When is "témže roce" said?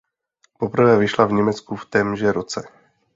1.85-2.67